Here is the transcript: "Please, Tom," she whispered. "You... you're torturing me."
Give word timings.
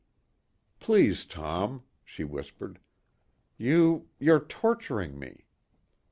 "Please, 0.79 1.25
Tom," 1.25 1.83
she 2.03 2.23
whispered. 2.23 2.79
"You... 3.59 4.07
you're 4.17 4.39
torturing 4.39 5.19
me." 5.19 5.45